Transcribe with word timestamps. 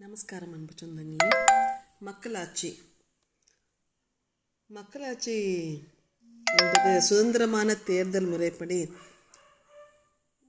நமஸ்காரம் 0.00 0.52
அன்பு 0.52 0.74
சொந்தங்களே 0.74 1.30
மக்களாட்சி 2.00 2.70
மக்களாட்சி 4.70 5.34
என்பது 6.46 6.92
சுதந்திரமான 7.00 7.74
தேர்தல் 7.82 8.28
முறைப்படி 8.28 8.78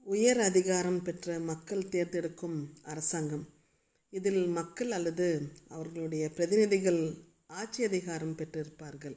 உயர் 0.06 0.40
அதிகாரம் 0.40 1.02
பெற்ற 1.02 1.38
மக்கள் 1.40 1.84
தேர்ந்தெடுக்கும் 1.88 2.56
அரசாங்கம் 2.84 3.44
இதில் 4.12 4.42
மக்கள் 4.50 4.90
அல்லது 4.90 5.28
அவர்களுடைய 5.68 6.24
பிரதிநிதிகள் 6.30 7.02
ஆட்சி 7.54 7.82
அதிகாரம் 7.84 8.34
பெற்றிருப்பார்கள் 8.34 9.16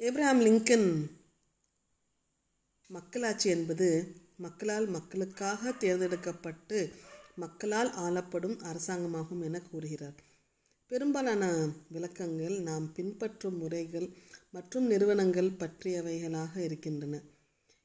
ஏப்ரஹாம் 0.00 0.42
லிங்கன் 0.42 0.88
மக்களாட்சி 2.90 3.48
என்பது 3.48 3.88
மக்களால் 4.36 4.88
மக்களுக்காக 4.88 5.72
தேர்ந்தெடுக்கப்பட்டு 5.78 6.78
மக்களால் 7.38 7.90
ஆளப்படும் 7.94 8.56
அரசாங்கமாகும் 8.70 9.42
என 9.42 9.60
கூறுகிறார். 9.60 10.18
பெரும்பாலான 10.86 11.68
விளக்கங்கள் 11.88 12.60
நாம் 12.60 12.92
பின்பற்றும் 12.92 13.58
முறைகள் 13.58 14.08
மற்றும் 14.50 14.86
நிறுவனங்கள் 14.86 15.50
பற்றியவைகளாக 15.50 16.56
இருக்கின்றன. 16.56 17.20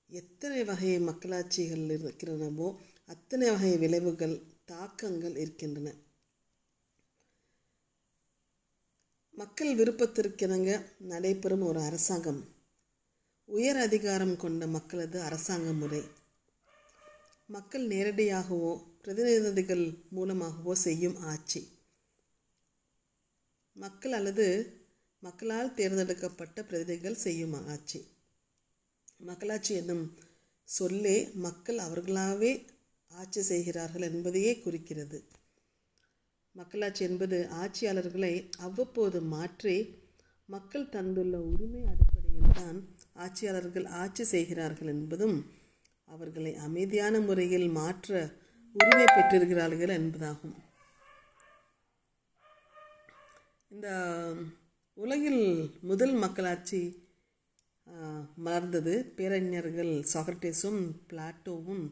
எத்தனை 0.08 0.64
வகை 0.64 1.00
மக்களாட்சிகள் 1.00 1.86
இருக்கிறனவோ 1.98 2.76
அத்தனை 3.06 3.50
வகை 3.50 3.78
விளைவுகள் 3.78 4.42
தாக்கங்கள் 4.66 5.36
இருக்கின்றன. 5.36 5.94
மக்கள் 9.32 9.76
விருப்பத்திற்கிணங்க 9.76 10.72
நடைபெறும் 10.98 11.62
ஒரு 11.62 11.80
அரசாங்கம். 11.80 12.42
உயர் 13.46 13.78
அதிகாரம் 13.78 14.36
கொண்ட 14.38 14.68
மக்களது 14.68 15.22
அரசாங்க 15.22 15.74
முறை. 15.74 16.02
மக்கள் 17.46 17.88
நேரடியாகவோ 17.88 18.74
பிரதிநிதிகள் 19.06 19.86
மூலமாகவோ 20.10 20.74
செய்யும் 20.76 21.18
ஆட்சி. 21.22 21.62
மக்கள் 23.76 24.12
அல்லது 24.12 24.46
மக்களால் 25.24 25.74
தேர்ந்தெடுக்கப்பட்ட 25.74 26.64
பிரதிநிதிகள் 26.64 27.18
செய்யும் 27.26 27.56
ஆட்சி. 27.68 28.00
மக்களாட்சி 29.20 29.74
என்னும் 29.74 30.06
சொல்லே 30.70 31.18
மக்கள் 31.34 31.78
அவர்களாகவே 31.78 32.52
ஆட்சி 33.12 33.42
செய்கிறார்கள் 33.42 34.02
என்பதையே 34.02 34.54
குறிக்கிறது. 34.60 35.20
மக்களாட்சி 36.56 37.04
என்பது 37.04 37.38
ஆட்சியாளர்களை 37.64 38.34
அவ்வப்போது 38.58 39.22
மாற்றி 39.22 39.76
மக்கள் 40.46 40.90
தந்துள்ள 40.90 41.36
உரிமை 41.52 41.84
அடிப்படையில் 41.86 42.56
தான் 42.56 42.80
ஆட்சியாளர்கள் 43.14 43.86
ஆட்சி 43.86 44.24
செய்கிறார்கள் 44.24 44.88
என்பதும் 44.88 45.38
அவர்களை 46.10 46.54
அமைதியான 46.56 47.20
முறையில் 47.20 47.70
மாற்ற 47.70 48.42
உரிமை 48.76 49.06
பெற்றிருக்கிறார்கள் 49.08 49.92
என்பதாகும். 49.98 50.56
இந்த 53.72 53.88
உலகில் 54.98 55.44
முதல் 55.90 56.16
மக்களாட்சி 56.24 56.82
மலர்ந்தது 58.46 58.94
பேரறிஞர்கள் 59.18 59.94
சாக்ரட்டிஸும் 60.14 60.82
பிளாட்டோவும் 61.10 61.84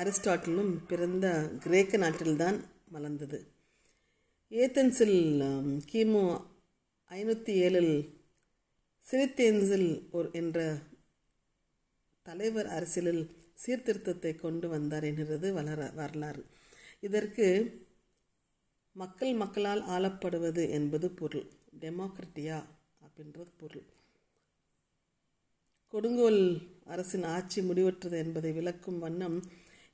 அரிஸ்டாட்டிலும் 0.00 0.72
பிறந்த 0.90 1.26
கிரேக்க 1.64 1.96
நாட்டில்தான் 2.02 2.58
மலர்ந்தது. 2.94 3.38
ஏத்தன்ஸில் 4.52 5.18
கிமு 5.92 6.22
ஐநூற்றி 7.10 7.52
ஏழில் 7.66 7.94
சிரித்தேன்ஸில் 9.02 9.90
ஒரு 10.16 10.28
என்ற 10.40 10.58
தலைவர் 12.26 12.68
அரசியலில் 12.76 13.24
சீர்திருத்தத்தை 13.58 14.34
கொண்டு 14.34 14.68
வந்தார் 14.68 15.04
என்கிறது 15.04 15.52
வளர 15.52 15.90
வரலாறு. 15.94 16.44
இதற்கு 17.00 17.46
மக்கள் 18.92 19.32
மக்களால் 19.32 19.82
ஆளப்படுவது 19.86 20.70
என்பது 20.70 21.10
பொருள். 21.10 21.46
டெமோக்ரட்டியா 21.80 22.58
அப்படின்றது 23.06 23.52
பொருள். 23.56 23.86
கொடுங்கோல் 25.92 26.40
அரசின் 26.84 27.22
ஆட்சி 27.22 27.60
முடிவற்றது 27.60 28.16
என்பதை 28.18 28.52
விளக்கும் 28.52 28.98
வண்ணம் 28.98 29.36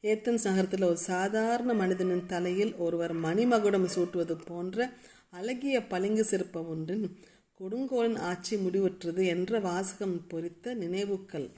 ஏத்தன்ஸ் 0.02 0.44
நகரத்தில் 0.44 0.82
ஒரு 0.82 0.96
சாதாரண 0.96 1.72
மனிதனின் 1.72 2.26
தலையில் 2.26 2.74
ஒருவர் 2.74 3.14
மணிமகுடம் 3.14 3.86
சூட்டுவது 3.94 4.34
போன்ற 4.44 4.90
அழகிய 5.30 5.76
பளிங்கு 5.86 6.24
சிற்பம் 6.24 6.68
ஒன்றின் 6.68 7.04
கொடுங்கோலின் 7.60 8.18
ஆட்சி 8.18 8.56
முடிவற்றது 8.56 9.26
என்ற 9.26 9.60
வாசகம் 9.60 10.26
பொறித்த 10.26 10.74
நினைவுக்கள். 10.74 11.48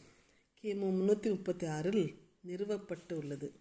கிமு 0.64 0.86
முன்னூற்றி 0.91 1.28
முப்பத்தி 1.28 1.66
ஆறில் 1.66 2.04
நிறுவப்பட்டு 2.47 3.12
உள்ளது 3.12 3.52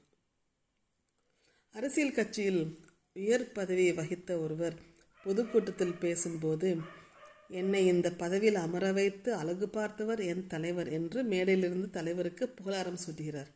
அரசியல் 1.69 2.11
கட்சியில் 2.11 2.77
உயர் 3.13 3.51
பதவியை 3.51 3.93
வகித்த 3.93 4.37
ஒருவர் 4.39 4.73
பொதுக்கூட்டத்தில் 5.23 5.93
பேசும்போது 5.93 6.77
என்னை 7.47 7.85
இந்த 7.85 8.11
பதவியில் 8.11 8.55
அமர 8.55 8.91
வைத்து 8.91 9.33
அழகு 9.33 9.69
பார்த்தவர் 9.69 10.19
என் 10.19 10.47
தலைவர் 10.47 10.91
என்று 10.91 11.23
மேடையிலிருந்து 11.23 11.89
தலைவருக்கு 11.89 12.49
புகழாரம் 12.49 13.01
சூட்டுகிறார். 13.05 13.51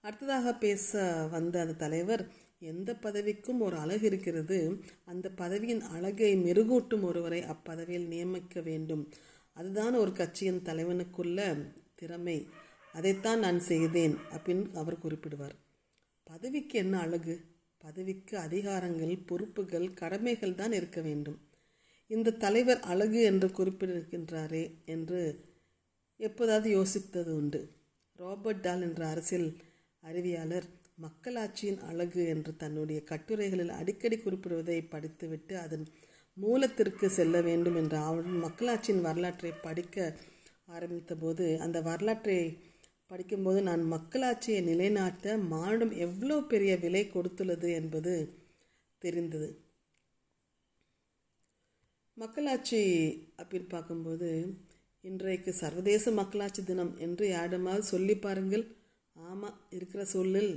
அடுத்ததாக 0.00 0.54
பேச 0.54 1.02
வந்த 1.30 1.60
அந்த 1.60 1.72
தலைவர் 1.72 2.26
எந்த 2.58 2.94
பதவிக்கும் 2.94 3.60
ஒரு 3.60 3.76
அழகு 3.76 4.06
இருக்கிறது. 4.06 4.82
அந்த 5.04 5.30
பதவியின் 5.30 5.80
அழகை 5.80 6.36
மெருகூட்டும் 6.36 7.02
ஒருவரை 7.02 7.42
அப்பதவியில் 7.42 8.06
நியமிக்க 8.06 8.60
வேண்டும். 8.60 9.12
அதுதான் 9.52 9.94
ஒரு 9.94 10.12
கட்சியின் 10.12 10.62
தலைவனுக்குள்ள 10.62 11.68
திறமை. 11.94 12.48
அதைத்தான் 12.94 13.38
நான் 13.38 13.60
செய்தேன் 13.60 14.14
அப்படின்னு 14.34 14.72
அவர் 14.72 15.02
குறிப்பிடுவார். 15.02 15.56
பதவிக்கு 16.26 16.78
என்ன 16.78 17.00
அழகு? 17.00 17.34
பதவிக்கு 17.78 18.38
அதிகாரங்கள் 18.38 19.26
பொறுப்புகள் 19.26 19.94
கடமைகள் 19.94 20.54
தான் 20.54 20.72
இருக்க 20.72 21.00
வேண்டும். 21.00 21.38
இந்த 22.06 22.30
தலைவர் 22.30 22.80
அழகு 22.80 23.22
என்று 23.22 23.48
குறிப்பிட்டிருக்கின்றாரே 23.48 24.64
என்று 24.84 25.20
எப்போதாவது 26.20 26.68
யோசித்தது 26.76 27.32
உண்டு. 27.32 27.60
ராபர்ட் 28.16 28.60
டால் 28.60 28.82
என்ற 28.82 29.06
அரசியல் 29.06 29.48
அறிவியாளர் 30.02 30.66
மக்களாட்சியின் 31.02 31.80
அழகு 31.80 32.28
என்று 32.28 32.56
தன்னுடைய 32.56 33.02
கட்டுரைகளில் 33.04 33.68
அடிக்கடி 33.68 34.16
குறிப்பிடுவதை 34.16 34.88
படித்துவிட்டு 34.88 35.54
அதன் 35.58 35.86
மூலத்திற்கு 36.36 37.08
செல்ல 37.08 37.40
வேண்டும் 37.40 37.76
என்ற 37.76 37.98
அவன் 38.00 38.38
மக்களாட்சியின் 38.44 39.00
வரலாற்றை 39.00 39.52
படிக்க 39.62 39.96
ஆரம்பித்தபோது 40.66 41.56
அந்த 41.58 41.80
வரலாற்றை 41.80 42.38
படிக்கும்போது 43.12 43.60
நான் 43.62 43.82
மக்களாட்சியை 43.94 44.60
நிலைநாட்ட 44.68 45.34
மானுடம் 45.52 45.90
எவ்வளோ 46.04 46.36
பெரிய 46.52 46.72
விலை 46.84 47.02
கொடுத்துள்ளது 47.06 47.68
என்பது 47.80 48.12
தெரிந்தது. 49.02 49.48
மக்களாட்சி 52.16 52.80
அப்படின்னு 53.40 53.68
பார்க்கும்போது 53.68 54.28
இன்றைக்கு 55.04 55.52
சர்வதேச 55.60 56.12
மக்களாட்சி 56.20 56.62
தினம் 56.64 56.92
என்று 56.98 57.24
யாருமாவது 57.28 57.84
சொல்லி 57.92 58.14
பாருங்கள். 58.16 58.64
ஆமாம் 59.16 59.58
இருக்கிற 59.76 60.02
சூழலில் 60.12 60.54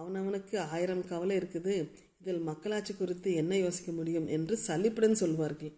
அவனவனுக்கு 0.00 0.56
ஆயிரம் 0.74 1.04
கவலை 1.06 1.36
இருக்குது. 1.40 1.74
இதில் 2.20 2.40
மக்களாட்சி 2.50 2.92
குறித்து 2.94 3.28
என்ன 3.34 3.52
யோசிக்க 3.58 3.92
முடியும் 3.92 4.28
என்று 4.36 4.56
சலிப்புடன் 4.66 5.20
சொல்வார்கள். 5.22 5.72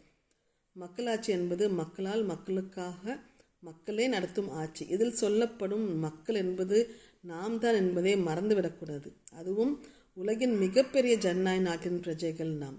மக்களாட்சி 0.77 1.31
என்பது 1.39 1.65
மக்களால் 1.81 2.25
மக்களுக்காக 2.33 3.17
மக்களே 3.63 4.05
நடத்தும் 4.09 4.51
ஆட்சி. 4.53 4.85
இதில் 4.87 5.19
சொல்லப்படும் 5.23 5.87
மக்கள் 5.99 6.35
என்பது 6.35 6.79
நாம் 7.23 7.57
தான் 7.59 7.75
என்பதை 7.75 8.13
மறந்துவிடக்கூடாது. 8.29 9.09
அதுவும் 9.33 9.73
உலகின் 10.17 10.55
மிகப்பெரிய 10.57 11.15
ஜனநாயக 11.17 11.65
நாட்டின் 11.69 12.01
பிரஜைகள் 12.01 12.53
நாம். 12.55 12.79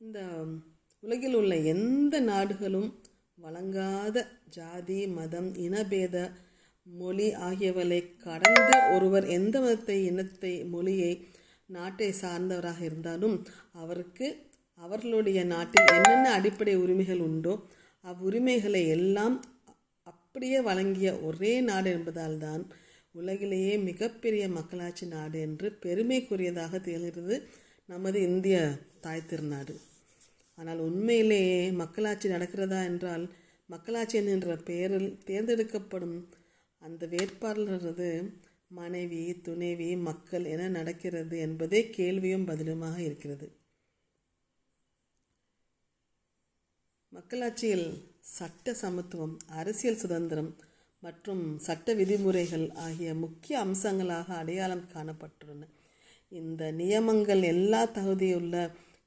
இந்த 0.00 0.20
உலகில் 1.02 1.34
உள்ள 1.34 1.54
எந்த 1.66 2.14
நாடுகளும் 2.20 2.90
வழங்காத 3.38 4.16
ஜாதி 4.48 4.98
மதம் 5.08 5.50
இனபேத 5.56 6.16
மொழி 6.86 7.28
ஆகியவளை 7.46 8.00
கடந்து 8.16 8.76
ஒருவர் 8.94 9.26
எந்த 9.28 9.54
மதத்தை 9.60 9.96
இனத்தை 10.04 10.52
மொழியை 10.64 11.12
நாட்டை 11.66 12.08
சார்ந்தவராக 12.22 12.80
இருந்தாலும் 12.80 13.36
அவருக்கு 13.72 14.26
அவர்களுடைய 14.78 15.44
நாட்டில் 15.44 15.90
என்னென்ன 15.96 16.30
அடிப்படை 16.32 16.74
உரிமைகள் 16.74 17.18
உண்டோ 17.18 17.54
அவ்வுரிமைகளை 18.04 18.82
எல்லாம் 18.88 19.36
அப்படியே 20.06 20.60
வழங்கிய 20.60 21.20
ஒரே 21.20 21.60
நாடு 21.60 21.90
என்பதால் 21.90 22.38
தான் 22.38 22.62
உலகிலேயே 23.14 23.74
மிகப்பெரிய 23.78 24.44
மக்களாட்சி 24.48 25.06
நாடு 25.06 25.38
என்று 25.40 25.68
பெருமைக்குரியதாக 25.82 26.78
திகழ்கிறது 26.78 27.36
நமது 27.88 28.18
இந்திய 28.22 28.56
தாய் 29.00 29.26
திருநாடு. 29.26 29.74
ஆனால் 30.58 30.78
உண்மையிலேயே 30.78 31.60
மக்களாட்சி 31.72 32.28
நடக்கிறதா 32.28 32.80
என்றால் 32.84 33.24
மக்களாட்சி 33.68 34.16
என்கின்ற 34.18 34.56
பெயரில் 34.56 35.10
தேர்ந்தெடுக்கப்படும் 35.24 36.16
அந்த 36.82 37.06
வேட்பாளரது 37.06 38.10
மனைவி 38.70 39.22
துணைவி 39.42 39.96
மக்கள் 39.96 40.44
என 40.44 40.68
நடக்கிறது 40.68 41.36
என்பதே 41.38 41.90
கேள்வியும் 41.90 42.46
பதிலுமாக 42.46 42.96
இருக்கிறது. 42.98 43.46
மக்களாட்சியில் 47.12 47.86
சட்ட 48.20 48.74
சமத்துவம் 48.74 49.36
அரசியல் 49.46 49.96
சுதந்திரம் 49.96 50.56
மற்றும் 51.00 51.58
சட்ட 51.58 51.94
விதிமுறைகள் 51.94 52.70
ஆகிய 52.70 53.14
முக்கிய 53.14 53.54
அம்சங்களாக 53.64 54.28
அடையாளம் 54.34 54.84
காணப்பட்டுள்ளன. 54.94 55.62
இந்த 56.28 56.70
நியமங்கள் 56.72 57.42
எல்லா 57.42 57.82
தகுதியுள்ள 57.86 58.54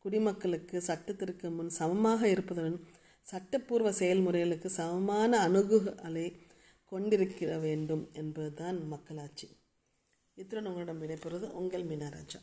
குடிமக்களுக்கு 0.04 0.82
சட்டத்திற்கு 0.82 1.50
முன் 1.50 1.70
சமமாக 1.70 2.28
இருப்பதுடன் 2.28 2.80
சட்டப்பூர்வ 3.22 3.92
செயல்முறைகளுக்கு 3.92 4.70
சமமான 4.70 5.48
அணுகுகளை 5.48 6.28
கொண்டிருக்க 6.92 7.58
வேண்டும் 7.58 8.10
என்பதுதான் 8.14 8.88
மக்களாட்சி. 8.88 9.48
இத்துடன் 10.38 10.66
உங்களிடம் 10.66 11.02
விடைபெறுவது 11.02 11.50
உங்கள் 11.52 11.84
மீனராஜா 11.84 12.42